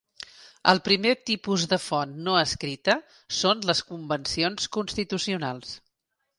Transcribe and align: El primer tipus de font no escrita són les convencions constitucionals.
El 0.71 0.79
primer 0.87 1.11
tipus 1.29 1.65
de 1.73 1.79
font 1.83 2.15
no 2.29 2.39
escrita 2.45 2.97
són 3.41 3.63
les 3.73 3.85
convencions 3.93 4.69
constitucionals. 4.79 5.79